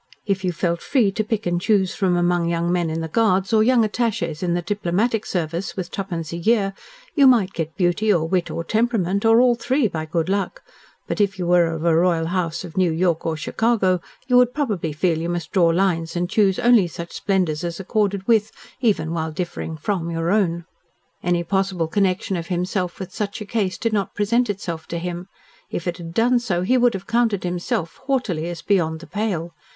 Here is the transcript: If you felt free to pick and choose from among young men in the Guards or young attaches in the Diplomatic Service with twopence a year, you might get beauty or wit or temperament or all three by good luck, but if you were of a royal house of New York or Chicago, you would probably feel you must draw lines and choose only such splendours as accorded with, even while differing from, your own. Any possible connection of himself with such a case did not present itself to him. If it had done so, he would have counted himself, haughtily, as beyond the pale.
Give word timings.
If 0.25 0.43
you 0.43 0.51
felt 0.51 0.81
free 0.81 1.11
to 1.11 1.23
pick 1.23 1.45
and 1.45 1.61
choose 1.61 1.93
from 1.93 2.17
among 2.17 2.49
young 2.49 2.71
men 2.71 2.89
in 2.89 3.01
the 3.01 3.07
Guards 3.07 3.53
or 3.53 3.61
young 3.61 3.85
attaches 3.85 4.41
in 4.41 4.55
the 4.55 4.63
Diplomatic 4.63 5.27
Service 5.27 5.77
with 5.77 5.91
twopence 5.91 6.33
a 6.33 6.37
year, 6.37 6.73
you 7.13 7.27
might 7.27 7.53
get 7.53 7.77
beauty 7.77 8.11
or 8.11 8.27
wit 8.27 8.49
or 8.49 8.63
temperament 8.63 9.25
or 9.25 9.39
all 9.39 9.53
three 9.53 9.87
by 9.87 10.07
good 10.07 10.27
luck, 10.27 10.63
but 11.05 11.21
if 11.21 11.37
you 11.37 11.45
were 11.45 11.67
of 11.67 11.85
a 11.85 11.95
royal 11.95 12.25
house 12.25 12.63
of 12.63 12.75
New 12.77 12.91
York 12.91 13.27
or 13.27 13.37
Chicago, 13.37 14.01
you 14.25 14.37
would 14.37 14.55
probably 14.55 14.91
feel 14.91 15.19
you 15.19 15.29
must 15.29 15.51
draw 15.51 15.67
lines 15.67 16.15
and 16.15 16.31
choose 16.31 16.57
only 16.57 16.87
such 16.87 17.13
splendours 17.13 17.63
as 17.63 17.79
accorded 17.79 18.25
with, 18.27 18.51
even 18.79 19.13
while 19.13 19.31
differing 19.31 19.77
from, 19.77 20.09
your 20.09 20.31
own. 20.31 20.65
Any 21.21 21.43
possible 21.43 21.87
connection 21.87 22.35
of 22.37 22.47
himself 22.47 22.99
with 22.99 23.13
such 23.13 23.39
a 23.39 23.45
case 23.45 23.77
did 23.77 23.93
not 23.93 24.15
present 24.15 24.49
itself 24.49 24.87
to 24.87 24.97
him. 24.97 25.27
If 25.69 25.85
it 25.85 25.97
had 25.97 26.15
done 26.15 26.39
so, 26.39 26.63
he 26.63 26.75
would 26.75 26.95
have 26.95 27.05
counted 27.05 27.43
himself, 27.43 27.97
haughtily, 28.07 28.49
as 28.49 28.63
beyond 28.63 29.01
the 29.01 29.05
pale. 29.05 29.53